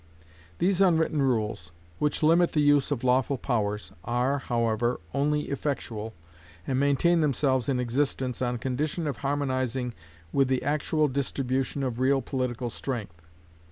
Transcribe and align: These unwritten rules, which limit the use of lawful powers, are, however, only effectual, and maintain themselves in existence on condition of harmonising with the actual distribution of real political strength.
These 0.57 0.81
unwritten 0.81 1.21
rules, 1.21 1.71
which 1.99 2.23
limit 2.23 2.53
the 2.53 2.59
use 2.61 2.89
of 2.89 3.03
lawful 3.03 3.37
powers, 3.37 3.91
are, 4.03 4.39
however, 4.39 4.99
only 5.13 5.41
effectual, 5.51 6.15
and 6.65 6.79
maintain 6.79 7.21
themselves 7.21 7.69
in 7.69 7.79
existence 7.79 8.41
on 8.41 8.57
condition 8.57 9.05
of 9.05 9.17
harmonising 9.17 9.93
with 10.33 10.47
the 10.47 10.63
actual 10.63 11.07
distribution 11.07 11.83
of 11.83 11.99
real 11.99 12.19
political 12.19 12.71
strength. 12.71 13.21